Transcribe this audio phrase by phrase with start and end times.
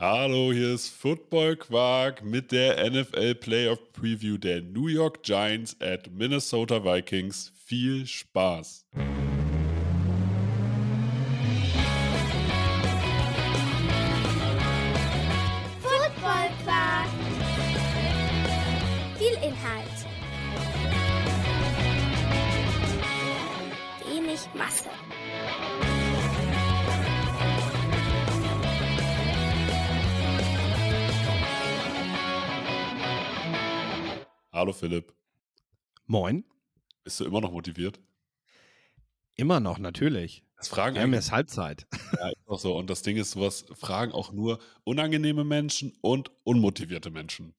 [0.00, 6.10] Hallo, hier ist Football Quark mit der NFL Playoff Preview der New York Giants at
[6.10, 7.52] Minnesota Vikings.
[7.66, 8.86] Viel Spaß!
[34.60, 35.14] Hallo Philipp,
[36.04, 36.44] Moin.
[37.02, 37.98] bist du immer noch motiviert?
[39.34, 40.44] Immer noch, natürlich.
[40.58, 41.86] Das fragen Wir haben jetzt Halbzeit.
[42.18, 42.76] ja, ist auch so.
[42.76, 47.54] Und das Ding ist, sowas fragen auch nur unangenehme Menschen und unmotivierte Menschen.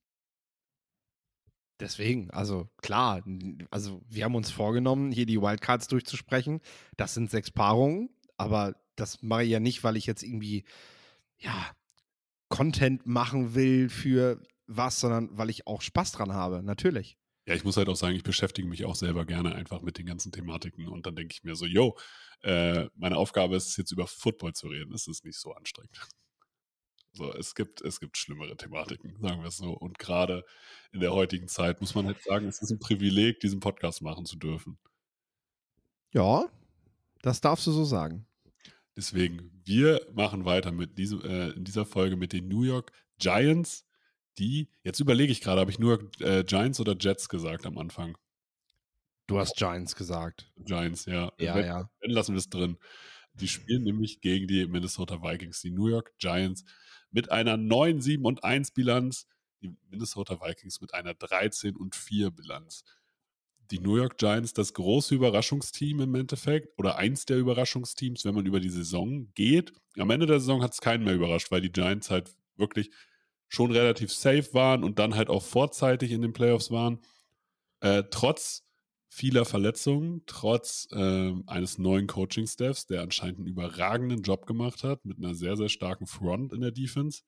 [1.79, 3.23] Deswegen, also klar,
[3.71, 6.61] also wir haben uns vorgenommen, hier die Wildcards durchzusprechen.
[6.97, 10.65] Das sind sechs Paarungen, aber das mache ich ja nicht, weil ich jetzt irgendwie,
[11.39, 11.71] ja,
[12.49, 17.17] Content machen will für was, sondern weil ich auch Spaß dran habe, natürlich.
[17.47, 20.05] Ja, ich muss halt auch sagen, ich beschäftige mich auch selber gerne einfach mit den
[20.05, 20.87] ganzen Thematiken.
[20.87, 21.97] Und dann denke ich mir so, yo,
[22.43, 24.93] äh, meine Aufgabe ist es jetzt über Football zu reden.
[24.93, 25.99] Es ist nicht so anstrengend.
[27.13, 29.71] So, es gibt, es gibt schlimmere Thematiken, sagen wir es so.
[29.71, 30.45] Und gerade
[30.93, 34.25] in der heutigen Zeit muss man halt sagen, es ist ein Privileg, diesen Podcast machen
[34.25, 34.77] zu dürfen.
[36.13, 36.45] Ja,
[37.21, 38.27] das darfst du so sagen.
[38.95, 43.85] Deswegen, wir machen weiter mit diesem, äh, in dieser Folge mit den New York Giants,
[44.37, 47.77] die, jetzt überlege ich gerade, habe ich New York äh, Giants oder Jets gesagt am
[47.77, 48.17] Anfang?
[49.27, 50.51] Du hast Giants gesagt.
[50.57, 51.31] Giants, ja.
[51.39, 51.89] Ja, wenn, ja.
[51.99, 52.77] Wenn lassen wir es drin.
[53.33, 56.65] Die spielen nämlich gegen die Minnesota Vikings, die New York Giants
[57.11, 59.27] mit einer 9, 7 und 1 Bilanz,
[59.61, 62.83] die Minnesota Vikings mit einer 13 und 4 Bilanz.
[63.69, 68.45] Die New York Giants, das große Überraschungsteam im Endeffekt oder eins der Überraschungsteams, wenn man
[68.45, 69.71] über die Saison geht.
[69.97, 72.91] Am Ende der Saison hat es keinen mehr überrascht, weil die Giants halt wirklich
[73.51, 76.99] schon relativ safe waren und dann halt auch vorzeitig in den Playoffs waren.
[77.81, 78.63] Äh, trotz
[79.09, 85.17] vieler Verletzungen, trotz ähm, eines neuen Coaching-Staffs, der anscheinend einen überragenden Job gemacht hat, mit
[85.17, 87.23] einer sehr, sehr starken Front in der Defense,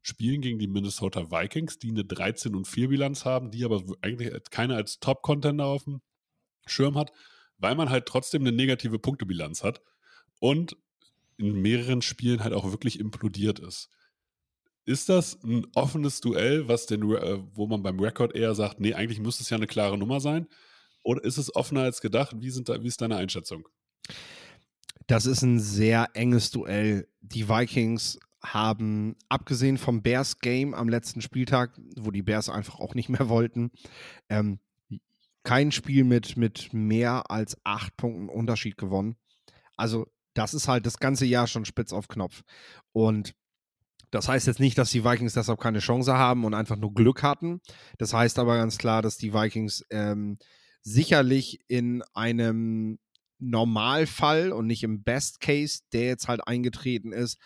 [0.00, 4.32] spielen gegen die Minnesota Vikings, die eine 13 und 4 Bilanz haben, die aber eigentlich
[4.50, 6.00] keiner als Top-Contender auf dem
[6.66, 7.10] Schirm hat,
[7.58, 9.82] weil man halt trotzdem eine negative Punktebilanz hat
[10.38, 10.76] und
[11.36, 13.90] in mehreren Spielen halt auch wirklich implodiert ist.
[14.86, 18.94] Ist das ein offenes Duell, was den, äh, wo man beim Rekord eher sagt, nee,
[18.94, 20.46] eigentlich müsste es ja eine klare Nummer sein?
[21.02, 22.34] Oder ist es offener als gedacht?
[22.38, 23.68] Wie, sind da, wie ist deine Einschätzung?
[25.06, 27.08] Das ist ein sehr enges Duell.
[27.20, 33.08] Die Vikings haben, abgesehen vom Bears-Game am letzten Spieltag, wo die Bears einfach auch nicht
[33.08, 33.70] mehr wollten,
[34.28, 34.58] ähm,
[35.44, 39.16] kein Spiel mit, mit mehr als acht Punkten Unterschied gewonnen.
[39.76, 42.42] Also, das ist halt das ganze Jahr schon spitz auf Knopf.
[42.92, 43.34] Und
[44.14, 47.24] das heißt jetzt nicht, dass die Vikings deshalb keine Chance haben und einfach nur Glück
[47.24, 47.60] hatten.
[47.98, 50.38] Das heißt aber ganz klar, dass die Vikings ähm,
[50.82, 53.00] sicherlich in einem
[53.40, 57.38] Normalfall und nicht im Best Case, der jetzt halt eingetreten ist,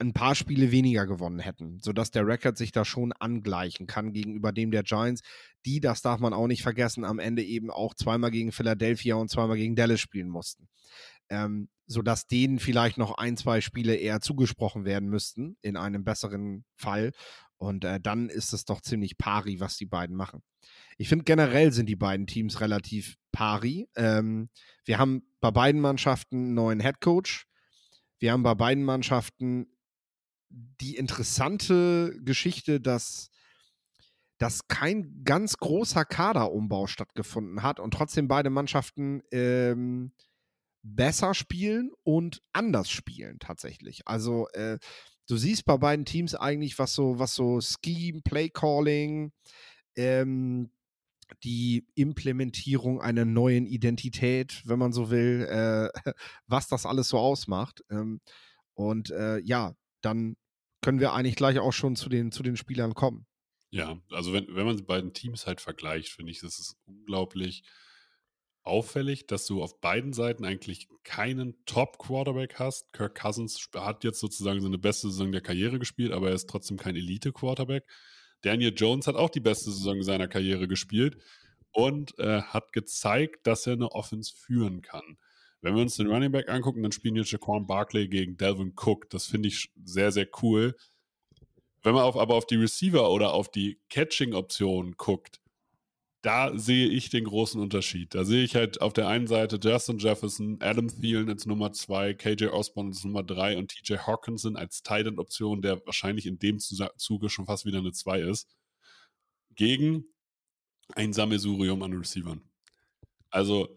[0.00, 4.50] ein paar Spiele weniger gewonnen hätten, sodass der Rekord sich da schon angleichen kann gegenüber
[4.50, 5.22] dem der Giants,
[5.64, 9.30] die, das darf man auch nicht vergessen, am Ende eben auch zweimal gegen Philadelphia und
[9.30, 10.68] zweimal gegen Dallas spielen mussten.
[11.28, 16.64] Ähm, sodass denen vielleicht noch ein, zwei Spiele eher zugesprochen werden müssten, in einem besseren
[16.76, 17.12] Fall.
[17.56, 20.42] Und äh, dann ist es doch ziemlich pari, was die beiden machen.
[20.96, 23.88] Ich finde generell sind die beiden Teams relativ pari.
[23.96, 24.48] Ähm,
[24.84, 27.46] wir haben bei beiden Mannschaften einen neuen Headcoach.
[28.18, 29.66] Wir haben bei beiden Mannschaften
[30.48, 33.30] die interessante Geschichte, dass,
[34.38, 40.12] dass kein ganz großer Kaderumbau stattgefunden hat und trotzdem beide Mannschaften ähm,
[40.84, 44.06] besser spielen und anders spielen tatsächlich.
[44.06, 44.78] Also äh,
[45.26, 49.32] du siehst bei beiden Teams eigentlich, was so, was so Scheme, Play Calling,
[49.96, 50.70] ähm,
[51.42, 55.88] die Implementierung einer neuen Identität, wenn man so will, äh,
[56.46, 57.82] was das alles so ausmacht.
[57.90, 58.20] Ähm,
[58.74, 60.36] und äh, ja, dann
[60.82, 63.26] können wir eigentlich gleich auch schon zu den, zu den Spielern kommen.
[63.70, 67.64] Ja, also wenn, wenn man die beiden Teams halt vergleicht, finde ich, das ist unglaublich
[68.64, 72.92] auffällig, dass du auf beiden Seiten eigentlich keinen Top-Quarterback hast.
[72.92, 76.76] Kirk Cousins hat jetzt sozusagen seine beste Saison der Karriere gespielt, aber er ist trotzdem
[76.76, 77.84] kein Elite-Quarterback.
[78.40, 81.18] Daniel Jones hat auch die beste Saison seiner Karriere gespielt
[81.72, 85.18] und äh, hat gezeigt, dass er eine Offense führen kann.
[85.60, 89.08] Wenn wir uns den Running Back angucken, dann spielen jetzt Jaquan Barkley gegen Delvin Cook.
[89.10, 90.76] Das finde ich sehr, sehr cool.
[91.82, 95.40] Wenn man auf, aber auf die Receiver oder auf die Catching-Optionen guckt,
[96.24, 98.14] da sehe ich den großen Unterschied.
[98.14, 102.14] Da sehe ich halt auf der einen Seite Justin Jefferson, Adam Thielen als Nummer 2,
[102.14, 107.28] KJ Osborne als Nummer 3 und TJ Hawkinson als Titan-Option, der wahrscheinlich in dem Zuge
[107.28, 108.48] schon fast wieder eine 2 ist,
[109.54, 110.06] gegen
[110.94, 112.40] ein Sammelsurium an Receivern.
[113.28, 113.76] Also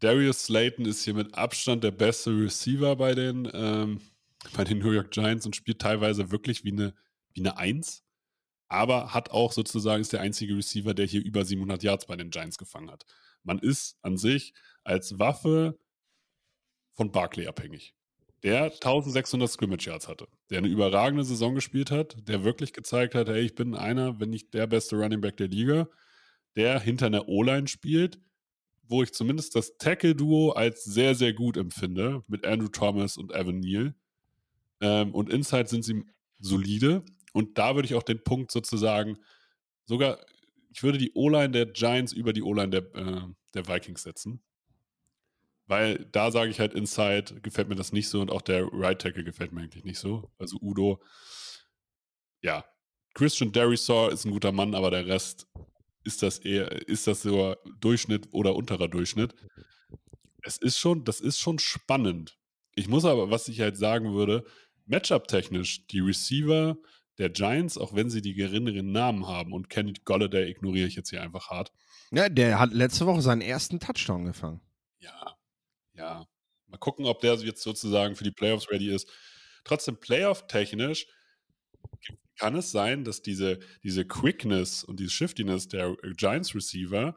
[0.00, 4.00] Darius Slayton ist hier mit Abstand der beste Receiver bei den, ähm,
[4.56, 6.94] bei den New York Giants und spielt teilweise wirklich wie eine,
[7.34, 8.02] wie eine 1
[8.72, 12.30] aber hat auch sozusagen ist der einzige Receiver, der hier über 700 Yards bei den
[12.30, 13.04] Giants gefangen hat.
[13.42, 14.54] Man ist an sich
[14.84, 15.78] als Waffe
[16.94, 17.94] von Barkley abhängig.
[18.42, 23.28] Der 1600 Scrimmage Yards hatte, der eine überragende Saison gespielt hat, der wirklich gezeigt hat,
[23.28, 25.88] hey, ich bin einer, wenn nicht der beste Running Back der Liga,
[26.56, 28.20] der hinter einer O-Line spielt,
[28.82, 33.60] wo ich zumindest das Tackle-Duo als sehr, sehr gut empfinde, mit Andrew Thomas und Evan
[33.60, 33.94] Neal.
[34.80, 36.04] Ähm, und Inside sind sie
[36.40, 39.18] solide, und da würde ich auch den Punkt sozusagen
[39.84, 40.18] sogar,
[40.70, 43.22] ich würde die O-Line der Giants über die O-Line der, äh,
[43.54, 44.42] der Vikings setzen.
[45.66, 49.00] Weil da sage ich halt, Inside gefällt mir das nicht so und auch der Right
[49.00, 50.30] Tackle gefällt mir eigentlich nicht so.
[50.38, 51.02] Also Udo,
[52.42, 52.64] ja,
[53.14, 55.46] Christian Derisaw ist ein guter Mann, aber der Rest
[56.04, 59.34] ist das eher, ist das so Durchschnitt oder unterer Durchschnitt.
[60.42, 62.38] Es ist schon, das ist schon spannend.
[62.74, 64.44] Ich muss aber, was ich halt sagen würde,
[64.86, 66.76] Matchup-technisch, die Receiver
[67.18, 69.52] der Giants, auch wenn sie die geringeren Namen haben.
[69.52, 71.72] Und Kenny Golladay ignoriere ich jetzt hier einfach hart.
[72.10, 74.60] Ja, der hat letzte Woche seinen ersten Touchdown gefangen.
[74.98, 75.36] Ja,
[75.94, 76.26] ja.
[76.66, 79.08] Mal gucken, ob der jetzt sozusagen für die Playoffs ready ist.
[79.64, 81.06] Trotzdem, Playoff-technisch
[82.38, 87.16] kann es sein, dass diese, diese Quickness und diese Shiftiness der Giants-Receiver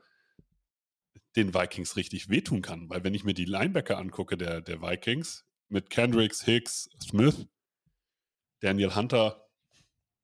[1.35, 2.89] den Vikings richtig wehtun kann.
[2.89, 7.47] Weil wenn ich mir die Linebacker angucke der, der Vikings mit Kendricks, Hicks, Smith,
[8.59, 9.44] Daniel Hunter,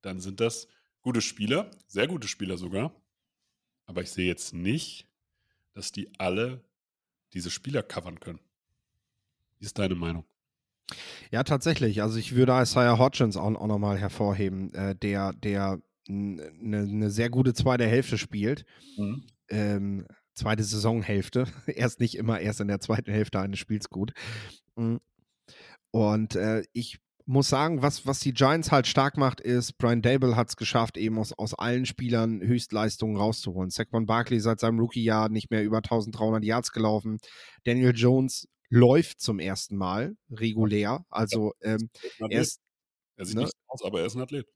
[0.01, 0.67] dann sind das
[1.01, 2.93] gute Spieler, sehr gute Spieler sogar.
[3.85, 5.07] Aber ich sehe jetzt nicht,
[5.73, 6.63] dass die alle
[7.33, 8.39] diese Spieler covern können.
[9.59, 10.25] Wie ist deine Meinung?
[11.31, 12.01] Ja, tatsächlich.
[12.01, 16.51] Also ich würde Isaiah Hodgins auch, auch nochmal hervorheben, äh, der, der eine
[16.87, 18.65] ne sehr gute zweite Hälfte spielt.
[18.97, 19.23] Mhm.
[19.49, 21.45] Ähm, zweite Saisonhälfte.
[21.67, 24.13] erst nicht immer erst in der zweiten Hälfte eines Spiels gut.
[24.75, 24.99] Mhm.
[25.91, 30.35] Und äh, ich muss sagen, was, was die Giants halt stark macht, ist, Brian Dable
[30.35, 33.69] hat es geschafft, eben aus, aus allen Spielern Höchstleistungen rauszuholen.
[33.69, 37.17] Saquon Barkley seit seinem Rookie-Jahr nicht mehr über 1300 Yards gelaufen.
[37.63, 41.05] Daniel Jones läuft zum ersten Mal regulär.
[41.09, 41.89] Also ähm,
[42.29, 42.59] er ist.
[43.17, 43.43] Er sieht ne?
[43.43, 44.47] nicht aus, aber er ist ein Athlet.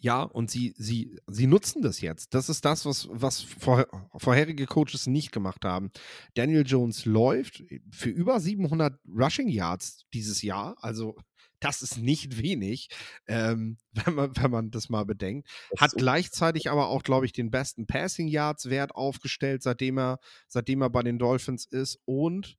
[0.00, 2.34] Ja, und sie, sie, sie nutzen das jetzt.
[2.34, 3.86] Das ist das, was, was vor,
[4.16, 5.90] vorherige Coaches nicht gemacht haben.
[6.34, 10.76] Daniel Jones läuft für über 700 Rushing Yards dieses Jahr.
[10.80, 11.16] Also
[11.64, 12.88] das ist nicht wenig,
[13.26, 15.48] ähm, wenn, man, wenn man das mal bedenkt.
[15.78, 20.82] Hat gleichzeitig aber auch, glaube ich, den besten Passing Yards Wert aufgestellt, seitdem er, seitdem
[20.82, 21.98] er bei den Dolphins ist.
[22.04, 22.58] Und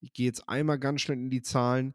[0.00, 1.94] ich gehe jetzt einmal ganz schnell in die Zahlen.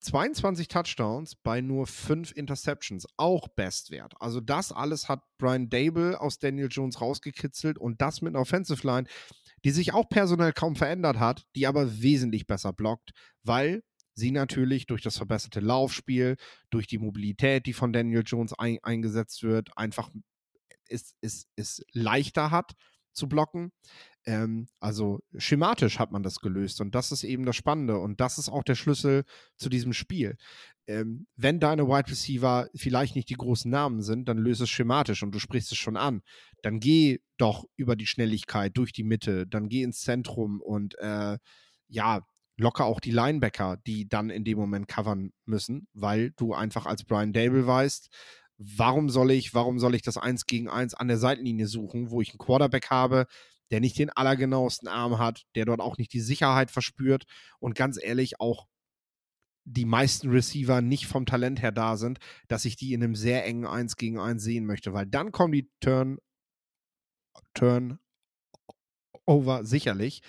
[0.00, 4.14] 22 Touchdowns bei nur 5 Interceptions, auch Bestwert.
[4.18, 8.86] Also das alles hat Brian Dable aus Daniel Jones rausgekitzelt und das mit einer Offensive
[8.86, 9.06] Line,
[9.62, 13.10] die sich auch personell kaum verändert hat, die aber wesentlich besser blockt,
[13.42, 13.82] weil
[14.14, 16.36] sie natürlich durch das verbesserte Laufspiel,
[16.70, 20.10] durch die Mobilität, die von Daniel Jones ein, eingesetzt wird, einfach
[20.88, 22.74] es, es, es leichter hat
[23.12, 23.72] zu blocken.
[24.26, 28.38] Ähm, also schematisch hat man das gelöst und das ist eben das Spannende und das
[28.38, 29.24] ist auch der Schlüssel
[29.56, 30.36] zu diesem Spiel.
[30.86, 35.22] Ähm, wenn deine Wide Receiver vielleicht nicht die großen Namen sind, dann löse es schematisch
[35.22, 36.22] und du sprichst es schon an.
[36.62, 41.38] Dann geh doch über die Schnelligkeit durch die Mitte, dann geh ins Zentrum und äh,
[41.88, 42.26] ja,
[42.60, 47.04] locker auch die Linebacker, die dann in dem Moment covern müssen, weil du einfach als
[47.04, 48.08] Brian Dable weißt,
[48.58, 52.20] warum soll ich, warum soll ich das Eins gegen Eins an der Seitenlinie suchen, wo
[52.20, 53.26] ich einen Quarterback habe,
[53.70, 57.24] der nicht den allergenauesten Arm hat, der dort auch nicht die Sicherheit verspürt
[57.58, 58.66] und ganz ehrlich auch
[59.64, 63.44] die meisten Receiver nicht vom Talent her da sind, dass ich die in einem sehr
[63.44, 66.18] engen Eins gegen Eins sehen möchte, weil dann kommen die Turn,
[67.54, 67.98] Turn
[69.26, 70.22] over sicherlich.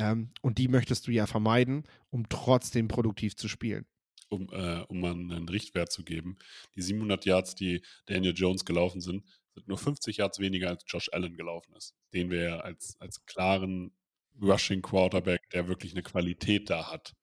[0.00, 3.84] Ähm, und die möchtest du ja vermeiden, um trotzdem produktiv zu spielen.
[4.30, 6.38] Um, äh, um einen Richtwert zu geben.
[6.74, 11.10] Die 700 Yards, die Daniel Jones gelaufen sind, sind nur 50 Yards weniger als Josh
[11.12, 11.94] Allen gelaufen ist.
[12.14, 13.92] Den wir ja als, als klaren
[14.40, 17.14] Rushing Quarterback, der wirklich eine Qualität da hat,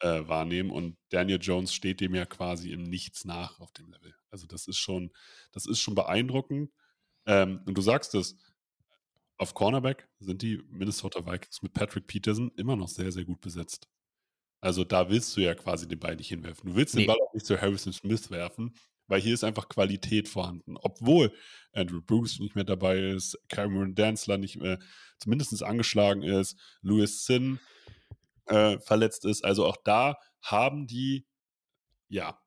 [0.00, 0.70] äh, wahrnehmen.
[0.70, 4.14] Und Daniel Jones steht dem ja quasi im Nichts nach auf dem Level.
[4.30, 5.12] Also das ist schon,
[5.52, 6.72] das ist schon beeindruckend.
[7.26, 8.36] Ähm, und du sagst es,
[9.38, 13.88] Auf Cornerback sind die Minnesota Vikings mit Patrick Peterson immer noch sehr, sehr gut besetzt.
[14.60, 16.70] Also da willst du ja quasi den Ball nicht hinwerfen.
[16.70, 17.06] Du willst den Nee.
[17.06, 18.74] Ball auch nicht zu Harrison Smith werfen,
[19.08, 20.76] weil hier ist einfach Qualität vorhanden.
[20.76, 21.32] Obwohl
[21.72, 24.78] Andrew Bruce nicht mehr dabei ist, Cameron Danzler nicht mehr
[25.18, 27.58] zumindest angeschlagen ist, Louis Sin
[28.46, 29.44] äh, verletzt ist.
[29.44, 31.26] Also auch da haben die
[32.08, 32.38] ja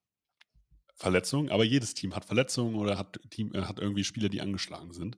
[0.95, 4.93] Verletzungen, aber jedes Team hat Verletzungen oder hat, Team, äh, hat irgendwie Spieler, die angeschlagen
[4.93, 5.17] sind.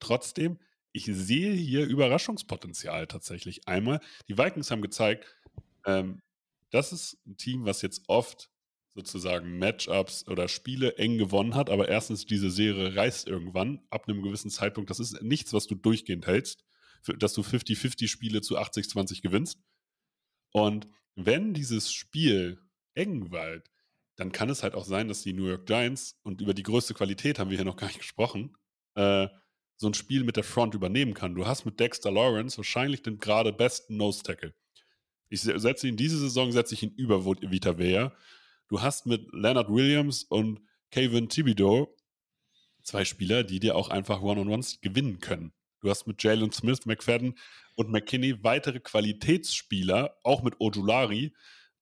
[0.00, 0.58] Trotzdem,
[0.92, 3.68] ich sehe hier Überraschungspotenzial tatsächlich.
[3.68, 5.26] Einmal, die Vikings haben gezeigt,
[5.86, 6.20] ähm,
[6.70, 8.50] das ist ein Team, was jetzt oft
[8.94, 14.22] sozusagen Matchups oder Spiele eng gewonnen hat, aber erstens diese Serie reißt irgendwann ab einem
[14.22, 14.90] gewissen Zeitpunkt.
[14.90, 16.64] Das ist nichts, was du durchgehend hältst,
[17.00, 19.60] für, dass du 50-50 Spiele zu 80-20 gewinnst.
[20.50, 22.60] Und wenn dieses Spiel
[22.94, 23.70] eng wird,
[24.16, 26.92] dann kann es halt auch sein, dass die New York Giants, und über die größte
[26.94, 28.56] Qualität haben wir hier noch gar nicht gesprochen,
[28.96, 29.28] äh,
[29.78, 31.34] so ein Spiel mit der Front übernehmen kann.
[31.34, 34.52] Du hast mit Dexter Lawrence wahrscheinlich den gerade besten Nose Tackle.
[35.30, 38.12] Ich se- setze ihn diese Saison, setze ich ihn über Vita Vea.
[38.68, 41.96] Du hast mit Leonard Williams und Kevin Thibodeau
[42.82, 45.52] zwei Spieler, die dir auch einfach One-on-Ones gewinnen können.
[45.80, 47.38] Du hast mit Jalen Smith, McFadden
[47.76, 51.34] und McKinney weitere Qualitätsspieler, auch mit Ojulari,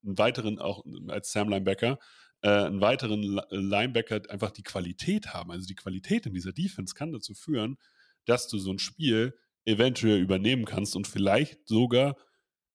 [0.04, 1.98] einen weiteren, auch als Sam Linebacker,
[2.46, 5.50] äh, einen weiteren Li- Linebacker einfach die Qualität haben.
[5.50, 7.76] Also die Qualität in dieser Defense kann dazu führen,
[8.24, 12.16] dass du so ein Spiel eventuell übernehmen kannst und vielleicht sogar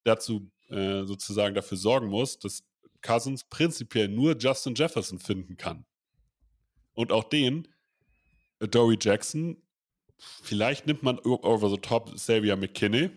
[0.03, 2.63] dazu äh, sozusagen dafür sorgen musst, dass
[3.01, 5.85] Cousins prinzipiell nur Justin Jefferson finden kann.
[6.93, 7.67] Und auch den,
[8.59, 9.55] äh, Dory Jackson,
[10.17, 13.09] vielleicht nimmt man over the top Xavier McKinney.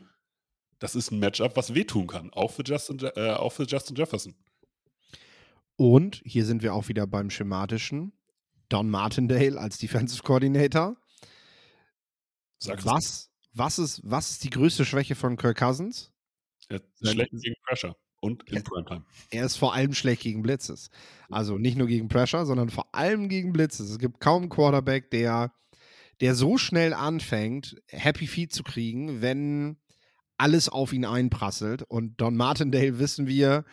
[0.79, 4.35] Das ist ein Matchup, was wehtun kann, auch für Justin, äh, auch für Justin Jefferson.
[5.77, 8.13] Und hier sind wir auch wieder beim schematischen.
[8.69, 10.97] Don Martindale als Defensive Coordinator.
[12.65, 16.13] Was, was, ist, was ist die größte Schwäche von Kirk Cousins?
[16.69, 18.63] Er ist schlecht gegen Pressure und in.
[18.63, 19.05] Primetime.
[19.31, 20.91] Er ist vor allem schlecht gegen Blitzes.
[21.29, 23.91] Also nicht nur gegen Pressure, sondern vor allem gegen Blitzes.
[23.91, 25.53] Es gibt kaum einen Quarterback, der,
[26.21, 29.77] der so schnell anfängt, Happy Feet zu kriegen, wenn
[30.39, 31.83] alles auf ihn einprasselt.
[31.83, 33.65] Und Don Martindale wissen wir,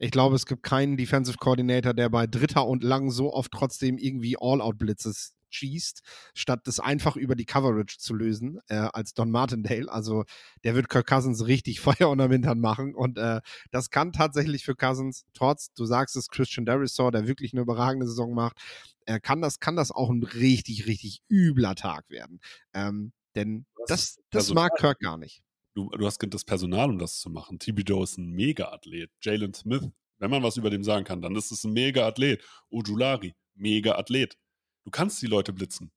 [0.00, 3.98] ich glaube, es gibt keinen Defensive Coordinator, der bei Dritter und Lang so oft trotzdem
[3.98, 6.02] irgendwie All-Out-Blitzes schießt,
[6.32, 9.90] statt das einfach über die Coverage zu lösen, äh, als Don Martindale.
[9.92, 10.24] Also
[10.64, 12.94] der wird Kirk Cousins richtig Feuer unterm Hintern machen.
[12.94, 13.40] Und äh,
[13.70, 18.06] das kann tatsächlich für Cousins, trotz, du sagst es, Christian Derisor, der wirklich eine überragende
[18.06, 18.56] Saison macht,
[19.04, 22.40] äh, kann, das, kann das auch ein richtig, richtig übler Tag werden.
[22.72, 24.64] Ähm, denn Das das, das Personal.
[24.70, 25.42] mag Kirk gar nicht.
[25.74, 27.58] Du, du hast das Personal, um das zu machen.
[27.58, 29.10] Thibodeau ist ein Mega-Athlet.
[29.22, 32.42] Jalen Smith, wenn man was über dem sagen kann, dann ist es ein Mega-Athlet.
[32.70, 34.36] Ojulari, Mega-Athlet.
[34.84, 35.92] Du kannst die Leute blitzen.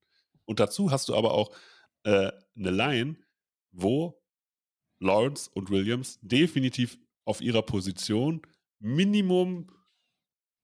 [0.46, 1.56] Und dazu hast du aber auch
[2.04, 3.16] äh, eine Line,
[3.72, 4.22] wo
[5.00, 8.42] Lawrence und Williams definitiv auf ihrer Position
[8.80, 9.70] Minimum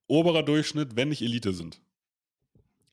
[0.07, 1.81] oberer Durchschnitt, wenn nicht Elite sind.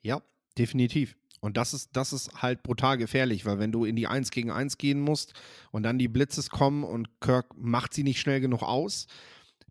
[0.03, 0.23] Ja,
[0.57, 1.17] definitiv.
[1.47, 4.51] Und das ist, das ist halt brutal gefährlich, weil wenn du in die 1 gegen
[4.51, 5.33] 1 gehen musst
[5.71, 9.07] und dann die Blitzes kommen und Kirk macht sie nicht schnell genug aus,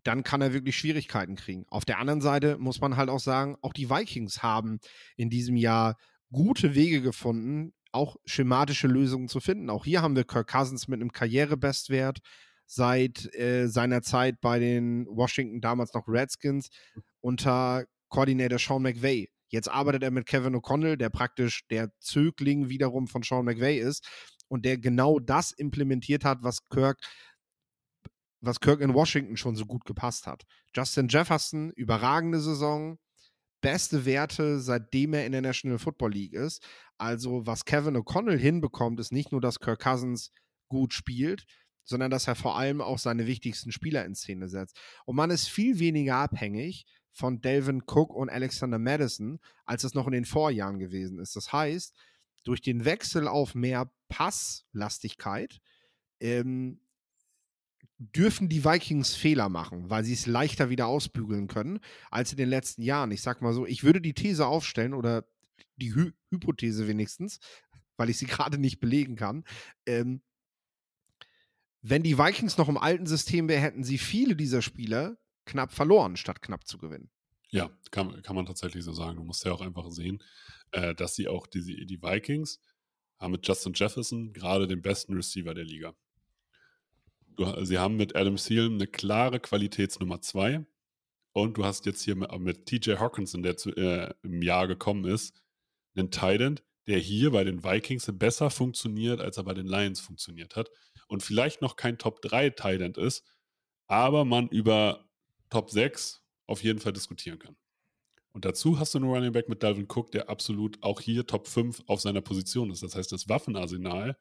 [0.02, 1.66] dann kann er wirklich Schwierigkeiten kriegen.
[1.68, 4.78] Auf der anderen Seite muss man halt auch sagen, auch die Vikings haben
[5.16, 5.98] in diesem Jahr
[6.32, 9.68] gute Wege gefunden, auch schematische Lösungen zu finden.
[9.68, 12.20] Auch hier haben wir Kirk Cousins mit einem Karrierebestwert
[12.64, 16.70] seit äh, seiner Zeit bei den Washington, damals noch Redskins,
[17.20, 19.28] unter Koordinator Sean McVay.
[19.48, 24.06] Jetzt arbeitet er mit Kevin O'Connell, der praktisch der Zögling wiederum von Sean McVay ist
[24.48, 26.98] und der genau das implementiert hat, was Kirk,
[28.40, 30.44] was Kirk in Washington schon so gut gepasst hat.
[30.74, 32.98] Justin Jefferson, überragende Saison,
[33.60, 36.64] beste Werte, seitdem er in der National Football League ist.
[36.98, 40.30] Also, was Kevin O'Connell hinbekommt, ist nicht nur, dass Kirk Cousins
[40.68, 41.44] gut spielt,
[41.84, 44.78] sondern dass er vor allem auch seine wichtigsten Spieler in Szene setzt.
[45.04, 46.84] Und man ist viel weniger abhängig
[47.16, 51.34] von Delvin Cook und Alexander Madison, als es noch in den Vorjahren gewesen ist.
[51.34, 51.96] Das heißt,
[52.44, 55.62] durch den Wechsel auf mehr Passlastigkeit
[56.20, 56.78] ähm,
[57.96, 61.80] dürfen die Vikings Fehler machen, weil sie es leichter wieder ausbügeln können
[62.10, 63.10] als in den letzten Jahren.
[63.10, 65.24] Ich sag mal so, ich würde die These aufstellen oder
[65.76, 67.40] die Hy Hypothese wenigstens,
[67.96, 69.42] weil ich sie gerade nicht belegen kann.
[69.86, 70.20] Ähm,
[71.80, 75.16] wenn die Vikings noch im alten System wären, hätten sie viele dieser Spieler
[75.46, 77.10] knapp verloren, statt knapp zu gewinnen.
[77.50, 79.16] Ja, kann, kann man tatsächlich so sagen.
[79.16, 80.22] Du musst ja auch einfach sehen,
[80.72, 82.60] äh, dass sie auch die, die Vikings
[83.18, 85.94] haben mit Justin Jefferson gerade den besten Receiver der Liga.
[87.36, 90.66] Du, sie haben mit Adam Thielen eine klare Qualitätsnummer 2
[91.32, 95.04] und du hast jetzt hier mit, mit TJ Hawkinson, der zu, äh, im Jahr gekommen
[95.04, 95.42] ist,
[95.94, 100.56] einen Titan, der hier bei den Vikings besser funktioniert, als er bei den Lions funktioniert
[100.56, 100.70] hat.
[101.08, 103.24] Und vielleicht noch kein Top 3 Thailand ist,
[103.86, 105.05] aber man über
[105.50, 107.56] Top 6 auf jeden Fall diskutieren kann.
[108.32, 111.48] Und dazu hast du einen Running Back mit Dalvin Cook, der absolut auch hier Top
[111.48, 112.82] 5 auf seiner Position ist.
[112.82, 114.18] Das heißt, das Waffenarsenal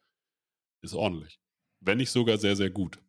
[0.82, 1.40] ist ordentlich.
[1.82, 3.00] Wenn nicht sogar sehr, sehr gut.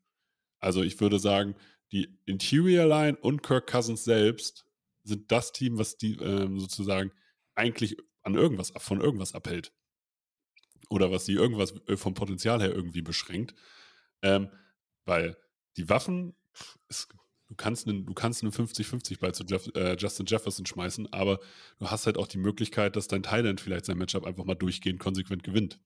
[0.59, 1.55] Also ich würde sagen,
[1.93, 4.67] die Interior Line und Kirk Cousins selbst
[5.05, 7.13] sind das Team, was die ähm, sozusagen
[7.55, 9.73] eigentlich an irgendwas von irgendwas abhält.
[10.89, 13.55] Oder was sie irgendwas äh, vom Potenzial her irgendwie beschränkt.
[14.23, 14.51] Ähm,
[15.05, 15.37] weil
[15.77, 16.35] die Waffen,
[16.89, 17.09] ist,
[17.49, 21.41] du kannst einen, du kannst einen 50-50 bei zu Jeff, äh, Justin Jefferson schmeißen, aber
[21.79, 25.01] du hast halt auch die Möglichkeit, dass dein Thailand vielleicht sein Matchup einfach mal durchgehend
[25.01, 25.81] konsequent gewinnt.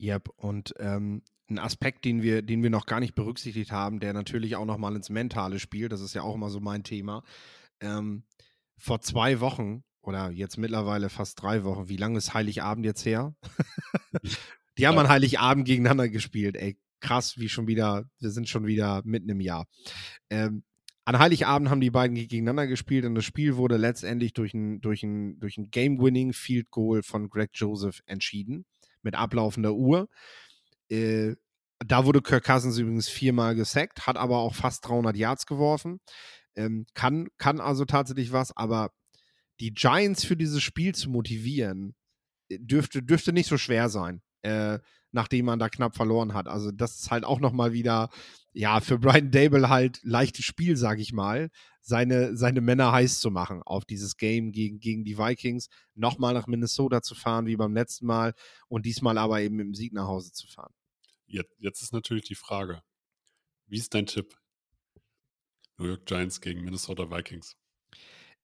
[0.00, 4.12] Yep, und ähm, ein Aspekt, den wir, den wir noch gar nicht berücksichtigt haben, der
[4.12, 7.22] natürlich auch nochmal ins Mentale spielt, das ist ja auch immer so mein Thema.
[7.80, 8.24] Ähm,
[8.78, 13.34] vor zwei Wochen oder jetzt mittlerweile fast drei Wochen, wie lange ist Heiligabend jetzt her?
[14.78, 15.02] Die haben ja.
[15.02, 16.78] an Heiligabend gegeneinander gespielt, ey.
[17.00, 19.66] Krass, wie schon wieder, wir sind schon wieder mitten im Jahr.
[20.30, 20.62] Ähm,
[21.04, 25.02] an Heiligabend haben die beiden gegeneinander gespielt und das Spiel wurde letztendlich durch ein, durch
[25.02, 28.64] ein, durch ein Game-Winning Field Goal von Greg Joseph entschieden,
[29.02, 30.08] mit ablaufender Uhr.
[30.88, 31.34] Äh,
[31.84, 36.00] da wurde Kirk Cousins übrigens viermal gesackt, hat aber auch fast 300 Yards geworfen.
[36.54, 38.90] Ähm, kann, kann also tatsächlich was, aber
[39.60, 41.94] die Giants für dieses Spiel zu motivieren,
[42.50, 44.78] äh, dürfte, dürfte nicht so schwer sein, äh,
[45.12, 46.48] nachdem man da knapp verloren hat.
[46.48, 48.10] Also das ist halt auch nochmal wieder,
[48.52, 51.50] ja, für Brian Dable halt leichtes Spiel, sag ich mal,
[51.80, 56.46] seine, seine Männer heiß zu machen auf dieses Game gegen, gegen die Vikings, nochmal nach
[56.46, 58.34] Minnesota zu fahren wie beim letzten Mal
[58.68, 60.72] und diesmal aber eben mit dem Sieg nach Hause zu fahren.
[61.26, 62.82] Jetzt, jetzt ist natürlich die Frage,
[63.66, 64.36] wie ist dein Tipp?
[65.78, 67.56] New York Giants gegen Minnesota Vikings.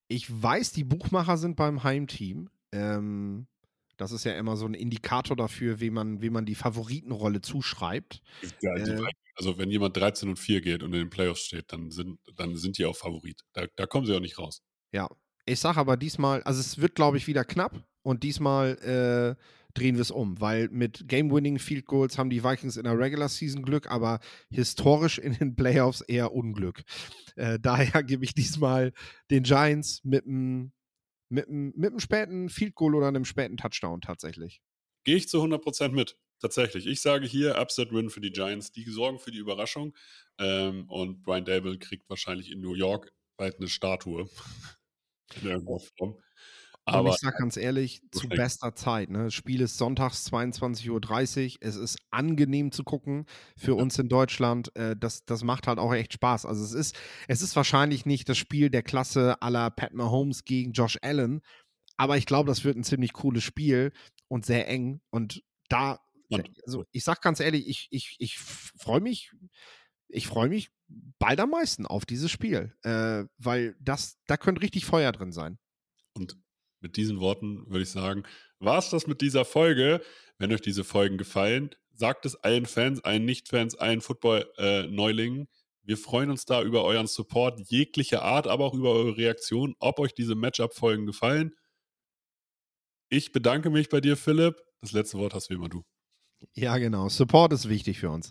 [0.09, 2.49] Ich weiß, die Buchmacher sind beim Heimteam.
[2.73, 3.49] Ähm,
[3.97, 8.23] das ist ja immer so ein Indikator dafür, wie man, wie man die Favoritenrolle zuschreibt.
[8.61, 9.03] Ja, äh,
[9.35, 12.57] also wenn jemand 13 und 4 geht und in den Playoffs steht, dann sind, dann
[12.57, 13.43] sind die auch Favorit.
[13.53, 14.63] Da, da kommen sie auch nicht raus.
[14.93, 15.09] Ja.
[15.49, 19.41] Ich sage aber diesmal, also es wird, glaube ich, wieder knapp und diesmal äh,
[19.75, 23.29] drehen wir es um, weil mit Game-Winning Field Goals haben die Vikings in der Regular
[23.29, 24.19] Season Glück, aber
[24.51, 26.83] historisch in den Playoffs eher Unglück.
[27.37, 28.93] Äh, daher gebe ich diesmal
[29.31, 30.73] den Giants mit einem
[31.29, 34.61] mit mit einem späten Field Goal oder einem späten Touchdown tatsächlich.
[35.05, 36.17] Gehe ich zu 100% mit.
[36.41, 36.87] Tatsächlich.
[36.87, 38.71] Ich sage hier Upset Win für die Giants.
[38.73, 39.97] Die sorgen für die Überraschung.
[40.39, 44.29] Ähm, und Brian Dable kriegt wahrscheinlich in New York bald eine Statue.
[45.41, 46.23] in irgendeiner Form.
[46.89, 49.11] Aber ich sage ganz ehrlich, zu bester Zeit.
[49.11, 49.25] Ne?
[49.25, 51.59] Das Spiel ist sonntags 22.30 Uhr.
[51.61, 53.83] Es ist angenehm zu gucken für ja.
[53.83, 54.75] uns in Deutschland.
[54.77, 56.47] Äh, das, das macht halt auch echt Spaß.
[56.47, 56.97] Also es ist,
[57.27, 61.43] es ist wahrscheinlich nicht das Spiel der Klasse aller Pat Mahomes gegen Josh Allen.
[61.97, 63.93] Aber ich glaube, das wird ein ziemlich cooles Spiel
[64.29, 65.01] und sehr eng.
[65.11, 65.99] Und da,
[66.31, 69.33] und, also ich sage ganz ehrlich, ich, ich, ich freue mich,
[70.09, 70.71] ich freue mich
[71.19, 72.77] bald am meisten auf dieses Spiel.
[72.85, 75.59] Äh, weil das, da könnte richtig Feuer drin sein.
[76.15, 76.39] Und
[76.81, 78.25] mit diesen Worten würde ich sagen,
[78.59, 80.01] war es das mit dieser Folge.
[80.39, 85.49] Wenn euch diese Folgen gefallen, sagt es allen Fans, allen Nicht-Fans, allen Football-Neulingen.
[85.83, 89.99] Wir freuen uns da über euren Support jeglicher Art, aber auch über eure Reaktion, ob
[89.99, 91.55] euch diese Matchup-Folgen gefallen.
[93.09, 94.61] Ich bedanke mich bei dir, Philipp.
[94.81, 95.85] Das letzte Wort hast wie immer du.
[96.55, 97.09] Ja, genau.
[97.09, 98.31] Support ist wichtig für uns.